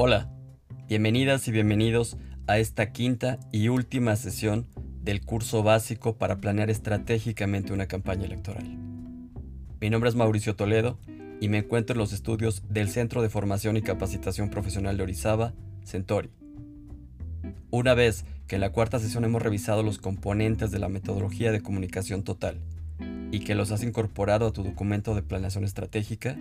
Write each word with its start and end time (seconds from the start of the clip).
Hola, 0.00 0.30
bienvenidas 0.86 1.48
y 1.48 1.50
bienvenidos 1.50 2.18
a 2.46 2.60
esta 2.60 2.92
quinta 2.92 3.40
y 3.50 3.66
última 3.66 4.14
sesión 4.14 4.68
del 5.02 5.22
curso 5.22 5.64
básico 5.64 6.16
para 6.16 6.40
planear 6.40 6.70
estratégicamente 6.70 7.72
una 7.72 7.88
campaña 7.88 8.24
electoral. 8.24 8.78
Mi 9.80 9.90
nombre 9.90 10.08
es 10.08 10.14
Mauricio 10.14 10.54
Toledo 10.54 11.00
y 11.40 11.48
me 11.48 11.58
encuentro 11.58 11.94
en 11.94 11.98
los 11.98 12.12
estudios 12.12 12.62
del 12.68 12.90
Centro 12.90 13.22
de 13.22 13.28
Formación 13.28 13.76
y 13.76 13.82
Capacitación 13.82 14.50
Profesional 14.50 14.96
de 14.96 15.02
Orizaba, 15.02 15.52
Centauri. 15.82 16.30
Una 17.72 17.94
vez 17.94 18.24
que 18.46 18.54
en 18.54 18.60
la 18.60 18.70
cuarta 18.70 19.00
sesión 19.00 19.24
hemos 19.24 19.42
revisado 19.42 19.82
los 19.82 19.98
componentes 19.98 20.70
de 20.70 20.78
la 20.78 20.88
metodología 20.88 21.50
de 21.50 21.60
comunicación 21.60 22.22
total 22.22 22.60
y 23.32 23.40
que 23.40 23.56
los 23.56 23.72
has 23.72 23.82
incorporado 23.82 24.46
a 24.46 24.52
tu 24.52 24.62
documento 24.62 25.16
de 25.16 25.22
planeación 25.22 25.64
estratégica, 25.64 26.36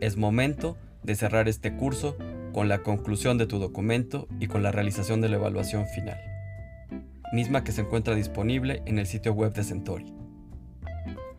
es 0.00 0.16
momento 0.16 0.76
de 1.02 1.16
cerrar 1.16 1.48
este 1.48 1.74
curso 1.74 2.16
con 2.52 2.68
la 2.68 2.82
conclusión 2.82 3.38
de 3.38 3.46
tu 3.46 3.58
documento 3.58 4.28
y 4.40 4.46
con 4.46 4.62
la 4.62 4.72
realización 4.72 5.20
de 5.20 5.28
la 5.28 5.36
evaluación 5.36 5.86
final, 5.86 6.18
misma 7.32 7.64
que 7.64 7.72
se 7.72 7.82
encuentra 7.82 8.14
disponible 8.14 8.82
en 8.86 8.98
el 8.98 9.06
sitio 9.06 9.32
web 9.32 9.52
de 9.54 9.64
Centauri. 9.64 10.14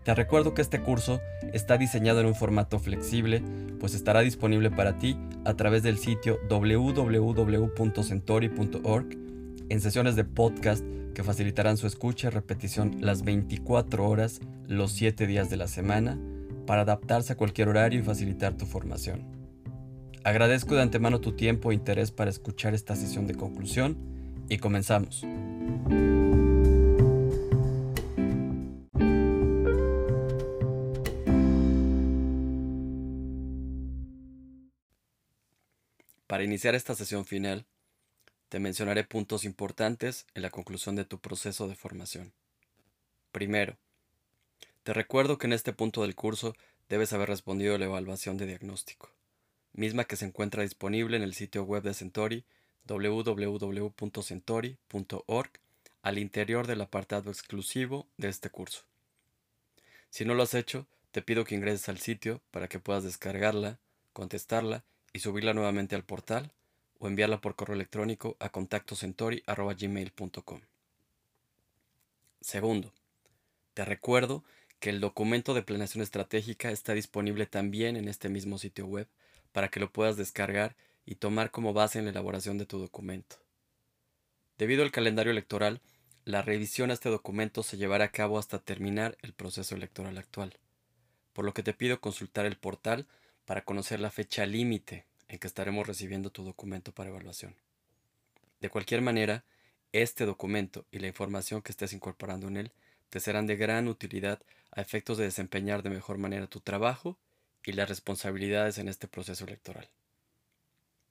Te 0.03 0.13
recuerdo 0.13 0.53
que 0.53 0.61
este 0.61 0.81
curso 0.81 1.21
está 1.53 1.77
diseñado 1.77 2.19
en 2.19 2.25
un 2.25 2.35
formato 2.35 2.79
flexible, 2.79 3.41
pues 3.79 3.95
estará 3.95 4.19
disponible 4.19 4.69
para 4.69 4.97
ti 4.97 5.17
a 5.45 5.53
través 5.53 5.83
del 5.83 5.97
sitio 5.97 6.39
www.centauri.org 6.49 9.05
en 9.69 9.81
sesiones 9.81 10.15
de 10.15 10.25
podcast 10.25 10.83
que 11.15 11.23
facilitarán 11.23 11.77
su 11.77 11.87
escucha 11.87 12.27
y 12.27 12.31
repetición 12.31 12.97
las 12.99 13.23
24 13.23 14.07
horas, 14.07 14.41
los 14.67 14.91
7 14.91 15.25
días 15.25 15.49
de 15.49 15.57
la 15.57 15.67
semana, 15.67 16.19
para 16.65 16.81
adaptarse 16.81 17.33
a 17.33 17.37
cualquier 17.37 17.69
horario 17.69 17.99
y 17.99 18.03
facilitar 18.03 18.57
tu 18.57 18.65
formación. 18.65 19.32
Agradezco 20.25 20.75
de 20.75 20.81
antemano 20.81 21.19
tu 21.19 21.33
tiempo 21.33 21.71
e 21.71 21.75
interés 21.75 22.11
para 22.11 22.29
escuchar 22.29 22.73
esta 22.73 22.95
sesión 22.95 23.27
de 23.27 23.35
conclusión 23.35 23.97
y 24.47 24.57
comenzamos. 24.57 25.25
Para 36.25 36.45
iniciar 36.45 36.73
esta 36.73 36.95
sesión 36.95 37.25
final, 37.25 37.65
te 38.47 38.59
mencionaré 38.59 39.03
puntos 39.03 39.43
importantes 39.43 40.25
en 40.35 40.41
la 40.41 40.51
conclusión 40.51 40.95
de 40.95 41.03
tu 41.03 41.19
proceso 41.19 41.67
de 41.67 41.75
formación. 41.75 42.31
Primero, 43.33 43.77
te 44.83 44.93
recuerdo 44.93 45.37
que 45.37 45.47
en 45.47 45.53
este 45.53 45.73
punto 45.73 46.01
del 46.01 46.15
curso 46.15 46.55
debes 46.87 47.11
haber 47.11 47.29
respondido 47.29 47.75
a 47.75 47.77
la 47.77 47.85
evaluación 47.85 48.37
de 48.37 48.45
diagnóstico, 48.45 49.09
misma 49.73 50.05
que 50.05 50.15
se 50.15 50.25
encuentra 50.25 50.63
disponible 50.63 51.17
en 51.17 51.23
el 51.23 51.33
sitio 51.33 51.63
web 51.63 51.83
de 51.83 51.93
Centauri 51.93 52.45
www.centauri.org 52.85 55.51
al 56.01 56.17
interior 56.17 56.65
del 56.67 56.81
apartado 56.81 57.31
exclusivo 57.31 58.07
de 58.17 58.27
este 58.29 58.49
curso. 58.49 58.83
Si 60.09 60.25
no 60.25 60.33
lo 60.35 60.43
has 60.43 60.53
hecho, 60.53 60.85
te 61.11 61.21
pido 61.21 61.45
que 61.45 61.55
ingreses 61.55 61.87
al 61.89 61.99
sitio 61.99 62.41
para 62.51 62.67
que 62.67 62.79
puedas 62.79 63.03
descargarla, 63.03 63.79
contestarla 64.11 64.83
y 65.13 65.19
subirla 65.19 65.53
nuevamente 65.53 65.95
al 65.95 66.03
portal 66.03 66.51
o 66.99 67.07
enviarla 67.07 67.39
por 67.41 67.55
correo 67.55 67.75
electrónico 67.75 68.35
a 68.39 68.49
contactocentori.gmail.com. 68.49 70.61
Segundo, 72.41 72.91
te 73.73 73.85
recuerdo 73.85 74.43
que 74.79 74.89
el 74.89 74.99
documento 74.99 75.53
de 75.53 75.63
planeación 75.63 76.03
estratégica 76.03 76.69
está 76.69 76.93
disponible 76.93 77.45
también 77.45 77.95
en 77.95 78.09
este 78.09 78.27
mismo 78.27 78.57
sitio 78.57 78.85
web 78.85 79.07
para 79.53 79.69
que 79.69 79.79
lo 79.79 79.89
puedas 79.89 80.17
descargar 80.17 80.75
y 81.05 81.15
tomar 81.15 81.51
como 81.51 81.71
base 81.71 81.99
en 81.99 82.05
la 82.05 82.11
elaboración 82.11 82.57
de 82.57 82.65
tu 82.65 82.79
documento. 82.79 83.37
Debido 84.57 84.83
al 84.83 84.91
calendario 84.91 85.31
electoral, 85.31 85.81
la 86.25 86.41
revisión 86.41 86.89
a 86.89 86.93
este 86.93 87.09
documento 87.09 87.63
se 87.63 87.77
llevará 87.77 88.05
a 88.05 88.11
cabo 88.11 88.37
hasta 88.37 88.59
terminar 88.59 89.17
el 89.21 89.33
proceso 89.33 89.75
electoral 89.75 90.17
actual, 90.17 90.57
por 91.33 91.45
lo 91.45 91.53
que 91.53 91.63
te 91.63 91.73
pido 91.73 91.99
consultar 92.01 92.45
el 92.45 92.57
portal 92.57 93.07
para 93.45 93.63
conocer 93.63 93.99
la 93.99 94.11
fecha 94.11 94.45
límite 94.45 95.05
en 95.27 95.39
que 95.39 95.47
estaremos 95.47 95.87
recibiendo 95.87 96.29
tu 96.29 96.43
documento 96.43 96.91
para 96.91 97.09
evaluación. 97.09 97.55
De 98.61 98.69
cualquier 98.69 99.01
manera, 99.01 99.43
este 99.91 100.25
documento 100.25 100.85
y 100.91 100.99
la 100.99 101.07
información 101.07 101.61
que 101.61 101.71
estés 101.71 101.93
incorporando 101.93 102.47
en 102.47 102.57
él 102.57 102.71
te 103.09 103.19
serán 103.19 103.45
de 103.45 103.57
gran 103.57 103.87
utilidad 103.87 104.41
a 104.71 104.81
efectos 104.81 105.17
de 105.17 105.25
desempeñar 105.25 105.83
de 105.83 105.89
mejor 105.89 106.17
manera 106.17 106.47
tu 106.47 106.61
trabajo 106.61 107.17
y 107.65 107.73
las 107.73 107.89
responsabilidades 107.89 108.77
en 108.77 108.87
este 108.87 109.07
proceso 109.07 109.45
electoral. 109.45 109.89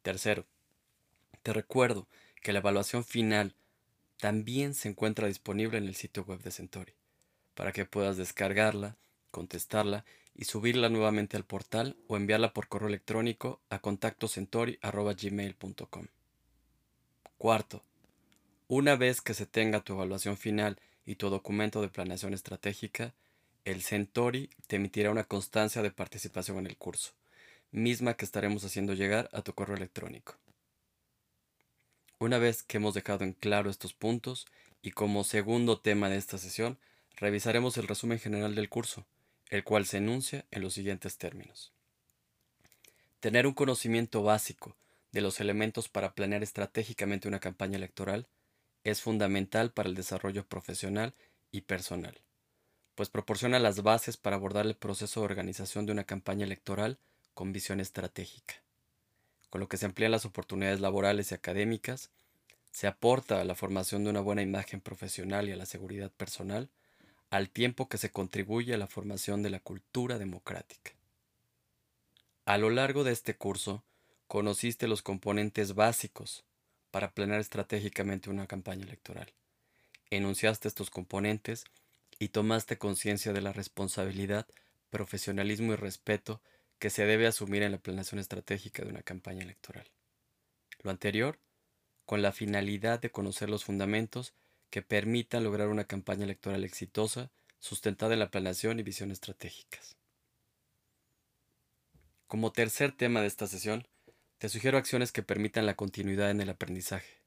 Tercero, 0.03 0.47
te 1.43 1.53
recuerdo 1.53 2.07
que 2.43 2.53
la 2.53 2.61
evaluación 2.61 3.05
final 3.05 3.55
también 4.19 4.75
se 4.75 4.89
encuentra 4.89 5.29
disponible 5.29 5.79
en 5.79 5.85
el 5.85 5.95
sitio 5.95 6.25
web 6.25 6.43
de 6.43 6.51
Centauri, 6.51 6.95
para 7.55 7.71
que 7.73 7.85
puedas 7.85 8.17
descargarla, 8.17 8.97
contestarla 9.31 10.05
y 10.35 10.45
subirla 10.45 10.89
nuevamente 10.89 11.37
al 11.37 11.45
portal 11.45 11.97
o 12.07 12.17
enviarla 12.17 12.53
por 12.53 12.69
correo 12.69 12.89
electrónico 12.89 13.61
a 13.69 13.81
contactocentori.gmail.com. 13.81 16.07
Cuarto, 17.39 17.83
una 18.69 18.95
vez 18.97 19.21
que 19.21 19.35
se 19.35 19.47
tenga 19.47 19.81
tu 19.81 19.95
evaluación 19.95 20.37
final 20.37 20.79
y 21.05 21.17
tu 21.17 21.29
documento 21.29 21.83
de 21.83 21.89
planeación 21.89 22.35
estratégica, 22.35 23.15
el 23.65 23.83
Centauri 23.83 24.51
te 24.67 24.77
emitirá 24.77 25.11
una 25.11 25.25
constancia 25.25 25.83
de 25.83 25.93
participación 25.93 26.59
en 26.59 26.67
el 26.67 26.77
curso, 26.77 27.13
misma 27.71 28.15
que 28.15 28.25
estaremos 28.25 28.65
haciendo 28.65 28.93
llegar 28.93 29.31
a 29.33 29.43
tu 29.43 29.55
correo 29.55 29.77
electrónico. 29.77 30.37
Una 32.19 32.39
vez 32.39 32.63
que 32.63 32.79
hemos 32.79 32.95
dejado 32.95 33.25
en 33.25 33.33
claro 33.33 33.71
estos 33.71 33.95
puntos 33.95 34.47
y 34.83 34.91
como 34.91 35.25
segundo 35.25 35.81
tema 35.81 36.09
de 36.09 36.17
esta 36.17 36.39
sesión, 36.39 36.79
revisaremos 37.17 37.77
el 37.79 37.87
resumen 37.87 38.19
general 38.19 38.55
del 38.55 38.69
curso, 38.69 39.07
el 39.49 39.63
cual 39.63 39.87
se 39.87 39.99
enuncia 39.99 40.45
en 40.51 40.63
los 40.63 40.75
siguientes 40.75 41.19
términos. 41.19 41.73
Tener 43.21 43.47
un 43.47 43.55
conocimiento 43.55 44.23
básico 44.25 44.77
de 45.13 45.21
los 45.21 45.39
elementos 45.41 45.89
para 45.89 46.15
planear 46.15 46.43
estratégicamente 46.43 47.29
una 47.29 47.39
campaña 47.39 47.77
electoral 47.77 48.27
es 48.83 49.01
fundamental 49.01 49.71
para 49.71 49.89
el 49.89 49.95
desarrollo 49.95 50.45
profesional 50.47 51.15
y 51.53 51.61
personal, 51.61 52.21
pues 53.03 53.11
proporciona 53.11 53.59
las 53.59 53.83
bases 53.83 54.17
para 54.17 54.37
abordar 54.37 54.65
el 54.65 54.77
proceso 54.77 55.19
de 55.19 55.25
organización 55.25 55.87
de 55.87 55.91
una 55.91 56.05
campaña 56.05 56.45
electoral 56.45 56.99
con 57.35 57.53
visión 57.53 57.81
estratégica, 57.81 58.63
con 59.51 59.61
lo 59.61 59.67
que 59.67 59.77
se 59.77 59.87
emplean 59.87 60.13
las 60.13 60.25
oportunidades 60.25 60.79
laborales 60.79 61.33
y 61.33 61.35
académicas, 61.35 62.11
se 62.71 62.87
aporta 62.87 63.41
a 63.41 63.45
la 63.45 63.57
formación 63.57 64.05
de 64.05 64.11
una 64.11 64.21
buena 64.21 64.43
imagen 64.43 64.81
profesional 64.81 65.49
y 65.49 65.51
a 65.51 65.57
la 65.57 65.67
seguridad 65.67 66.13
personal, 66.13 66.69
al 67.29 67.51
tiempo 67.51 67.89
que 67.89 67.99
se 67.99 68.13
contribuye 68.13 68.73
a 68.73 68.79
la 68.79 68.87
formación 68.87 69.43
de 69.43 69.51
la 69.51 69.59
cultura 69.59 70.17
democrática. 70.19 70.93
A 72.45 72.57
lo 72.57 72.71
largo 72.71 73.03
de 73.03 73.11
este 73.11 73.35
curso, 73.35 73.83
conociste 74.29 74.87
los 74.87 75.03
componentes 75.03 75.75
básicos 75.75 76.45
para 76.93 77.11
planear 77.11 77.41
estratégicamente 77.41 78.31
una 78.31 78.47
campaña 78.47 78.85
electoral. 78.85 79.33
Enunciaste 80.11 80.69
estos 80.69 80.91
componentes 80.91 81.65
y 82.23 82.29
tomaste 82.29 82.79
conciencia 82.79 83.33
de 83.33 83.41
la 83.41 83.53
responsabilidad, 83.53 84.47
profesionalismo 84.91 85.73
y 85.73 85.77
respeto 85.77 86.41
que 86.79 86.89
se 86.89 87.05
debe 87.05 87.27
asumir 87.27 87.65
en 87.65 87.73
la 87.73 87.79
planeación 87.79 88.21
estratégica 88.21 88.85
de 88.85 88.91
una 88.91 89.03
campaña 89.03 89.43
electoral. 89.43 89.91
Lo 90.85 90.93
anterior, 90.93 91.41
con 92.07 92.23
la 92.23 92.31
finalidad 92.31 93.01
de 93.01 93.11
conocer 93.11 93.51
los 93.51 93.65
fundamentos 93.65 94.35
que 94.71 94.83
permitan 94.83 95.43
lograr 95.43 95.67
una 95.67 95.83
campaña 95.83 96.23
electoral 96.23 96.63
exitosa, 96.63 97.33
sustentada 97.59 98.13
en 98.13 98.21
la 98.21 98.31
planeación 98.31 98.79
y 98.79 98.85
visión 98.85 99.11
estratégicas. 99.11 99.97
Como 102.29 102.53
tercer 102.53 102.93
tema 102.93 103.21
de 103.21 103.27
esta 103.27 103.49
sesión, 103.49 103.89
te 104.39 104.49
sugiero 104.49 104.79
acciones 104.79 105.11
que 105.11 105.25
permitan 105.25 105.67
la 105.67 105.75
continuidad 105.75 106.31
en 106.31 106.41
el 106.41 106.51
aprendizaje. 106.51 107.22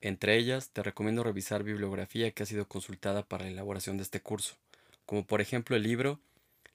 Entre 0.00 0.36
ellas, 0.36 0.70
te 0.70 0.82
recomiendo 0.82 1.22
revisar 1.22 1.62
bibliografía 1.62 2.30
que 2.30 2.42
ha 2.42 2.46
sido 2.46 2.68
consultada 2.68 3.22
para 3.22 3.44
la 3.44 3.50
elaboración 3.50 3.96
de 3.96 4.02
este 4.02 4.20
curso, 4.20 4.56
como 5.04 5.26
por 5.26 5.40
ejemplo 5.40 5.76
el 5.76 5.82
libro 5.82 6.20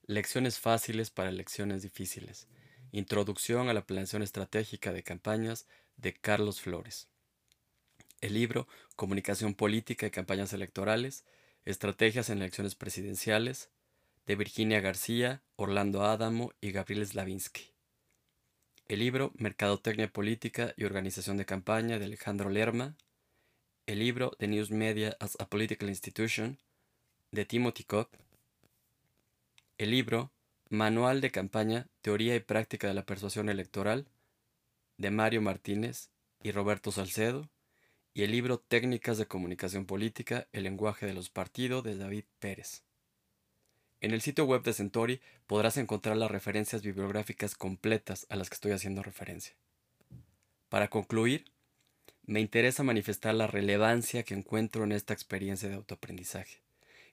Lecciones 0.06 0.58
fáciles 0.58 1.10
para 1.10 1.30
lecciones 1.30 1.82
difíciles, 1.82 2.48
Introducción 2.90 3.68
a 3.68 3.74
la 3.74 3.86
planeación 3.86 4.22
estratégica 4.22 4.92
de 4.92 5.02
campañas 5.02 5.66
de 5.96 6.12
Carlos 6.12 6.60
Flores 6.60 7.08
el 8.22 8.34
libro 8.34 8.68
Comunicación 8.96 9.54
Política 9.54 10.06
y 10.06 10.10
Campañas 10.10 10.52
Electorales, 10.52 11.24
Estrategias 11.64 12.30
en 12.30 12.38
Elecciones 12.38 12.76
Presidenciales, 12.76 13.68
de 14.26 14.36
Virginia 14.36 14.80
García, 14.80 15.42
Orlando 15.56 16.04
Adamo 16.04 16.52
y 16.60 16.70
Gabriel 16.70 17.04
Slavinsky. 17.04 17.72
El 18.86 19.00
libro 19.00 19.32
Mercadotecnia 19.34 20.08
Política 20.10 20.72
y 20.76 20.84
Organización 20.84 21.36
de 21.36 21.44
Campaña 21.44 21.98
de 21.98 22.04
Alejandro 22.04 22.48
Lerma. 22.48 22.96
El 23.92 23.98
libro 23.98 24.30
The 24.38 24.48
News 24.48 24.70
Media 24.70 25.18
as 25.20 25.36
a 25.38 25.44
Political 25.44 25.90
Institution 25.90 26.56
de 27.30 27.44
Timothy 27.44 27.84
Cobb. 27.84 28.08
El 29.76 29.90
libro 29.90 30.32
Manual 30.70 31.20
de 31.20 31.30
Campaña, 31.30 31.88
Teoría 32.00 32.34
y 32.34 32.40
Práctica 32.40 32.86
de 32.86 32.94
la 32.94 33.04
Persuasión 33.04 33.50
Electoral 33.50 34.06
de 34.96 35.10
Mario 35.10 35.42
Martínez 35.42 36.08
y 36.42 36.52
Roberto 36.52 36.90
Salcedo, 36.90 37.50
y 38.14 38.22
el 38.22 38.30
libro 38.30 38.60
Técnicas 38.60 39.18
de 39.18 39.26
Comunicación 39.26 39.84
Política, 39.84 40.48
el 40.52 40.62
lenguaje 40.62 41.04
de 41.04 41.12
los 41.12 41.28
partidos 41.28 41.84
de 41.84 41.98
David 41.98 42.24
Pérez. 42.38 42.84
En 44.00 44.12
el 44.12 44.22
sitio 44.22 44.46
web 44.46 44.62
de 44.62 44.72
Centauri 44.72 45.20
podrás 45.46 45.76
encontrar 45.76 46.16
las 46.16 46.30
referencias 46.30 46.80
bibliográficas 46.80 47.54
completas 47.54 48.26
a 48.30 48.36
las 48.36 48.48
que 48.48 48.54
estoy 48.54 48.72
haciendo 48.72 49.02
referencia. 49.02 49.54
Para 50.70 50.88
concluir, 50.88 51.51
me 52.24 52.40
interesa 52.40 52.82
manifestar 52.82 53.34
la 53.34 53.46
relevancia 53.46 54.22
que 54.22 54.34
encuentro 54.34 54.84
en 54.84 54.92
esta 54.92 55.12
experiencia 55.12 55.68
de 55.68 55.74
autoaprendizaje, 55.74 56.60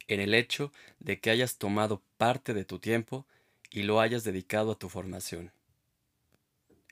en 0.08 0.20
el 0.20 0.34
hecho 0.34 0.72
de 1.00 1.20
que 1.20 1.32
hayas 1.32 1.58
tomado 1.58 2.02
parte 2.18 2.54
de 2.54 2.66
tu 2.66 2.80
tiempo 2.80 3.26
y 3.72 3.84
lo 3.84 4.00
hayas 4.00 4.24
dedicado 4.24 4.72
a 4.72 4.80
tu 4.80 4.90
formación. 4.90 5.52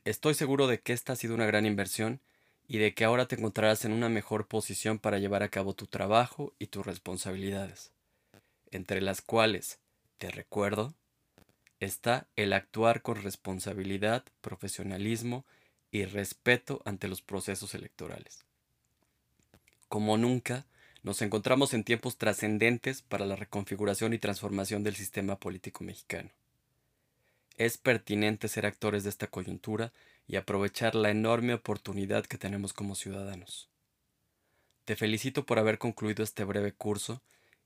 Estoy 0.06 0.34
seguro 0.34 0.68
de 0.68 0.80
que 0.80 0.94
esta 0.94 1.14
ha 1.14 1.16
sido 1.16 1.36
una 1.36 1.46
gran 1.46 1.66
inversión 1.66 2.22
y 2.68 2.80
de 2.80 2.94
que 2.94 3.06
ahora 3.06 3.28
te 3.28 3.36
encontrarás 3.36 3.86
en 3.86 3.94
una 3.94 4.10
mejor 4.10 4.48
posición 4.48 5.00
para 5.00 5.20
llevar 5.20 5.44
a 5.44 5.50
cabo 5.50 5.74
tu 5.74 5.88
trabajo 5.88 6.54
y 6.60 6.68
tus 6.68 6.86
responsabilidades, 6.86 7.92
entre 8.72 9.02
las 9.02 9.22
cuales, 9.22 9.80
te 10.18 10.32
recuerdo, 10.32 10.94
está 11.80 12.28
el 12.36 12.54
actuar 12.54 13.02
con 13.02 13.22
responsabilidad, 13.22 14.26
profesionalismo 14.42 15.46
y 15.98 16.06
respeto 16.06 16.82
ante 16.86 17.08
los 17.08 17.24
procesos 17.24 17.74
electorales. 17.74 18.46
Como 19.90 20.18
nunca, 20.18 20.66
nos 21.02 21.24
encontramos 21.24 21.74
en 21.74 21.84
tiempos 21.84 22.18
trascendentes 22.18 23.02
para 23.02 23.26
la 23.26 23.36
reconfiguración 23.36 24.14
y 24.14 24.20
transformación 24.20 24.84
del 24.84 24.96
sistema 24.96 25.40
político 25.40 25.84
mexicano. 25.84 26.30
Es 27.56 27.80
pertinente 27.80 28.48
ser 28.48 28.68
actores 28.68 29.04
de 29.04 29.10
esta 29.10 29.26
coyuntura 29.26 29.92
y 30.28 30.36
aprovechar 30.36 30.94
la 30.94 31.10
enorme 31.10 31.56
oportunidad 31.56 32.26
que 32.26 32.38
tenemos 32.38 32.74
como 32.74 32.94
ciudadanos. 32.94 33.68
Te 34.86 34.96
felicito 34.96 35.48
por 35.48 35.58
haber 35.58 35.80
concluido 35.80 36.24
este 36.24 36.44
breve 36.44 36.74
curso 36.74 37.24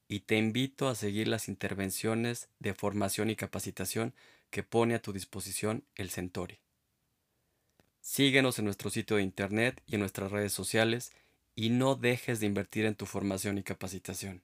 y 0.07 0.21
te 0.21 0.37
invito 0.37 0.87
a 0.87 0.95
seguir 0.95 1.27
las 1.27 1.49
intervenciones 1.49 2.47
de 2.59 2.73
formación 2.73 3.29
y 3.29 3.35
capacitación 3.35 4.13
que 4.49 4.63
pone 4.63 4.95
a 4.95 5.01
tu 5.01 5.11
disposición 5.11 5.83
el 5.95 6.09
Centori. 6.11 6.59
Síguenos 8.01 8.57
en 8.59 8.65
nuestro 8.65 8.89
sitio 8.89 9.17
de 9.17 9.23
internet 9.23 9.81
y 9.85 9.95
en 9.95 10.01
nuestras 10.01 10.31
redes 10.31 10.51
sociales 10.51 11.11
y 11.55 11.69
no 11.69 11.95
dejes 11.95 12.39
de 12.39 12.47
invertir 12.47 12.85
en 12.85 12.95
tu 12.95 13.05
formación 13.05 13.57
y 13.57 13.63
capacitación. 13.63 14.41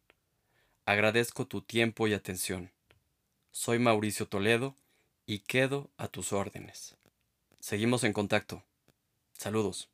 Agradezco 0.85 1.47
tu 1.47 1.61
tiempo 1.61 2.07
y 2.07 2.13
atención. 2.13 2.71
Soy 3.51 3.79
Mauricio 3.79 4.27
Toledo 4.27 4.75
y 5.25 5.39
quedo 5.39 5.89
a 5.97 6.07
tus 6.07 6.31
órdenes. 6.33 6.95
Seguimos 7.59 8.03
en 8.03 8.13
contacto. 8.13 8.63
Saludos. 9.33 9.89